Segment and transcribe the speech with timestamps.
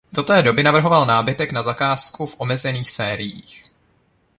[0.11, 3.63] Do té doby navrhoval nábytek na zakázku v omezených sériích.